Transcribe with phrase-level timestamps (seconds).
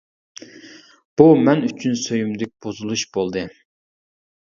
[1.19, 3.45] بۇ مەن ئۈچۈن سۆيۈملۈك بۇزۇلۇش بولدى.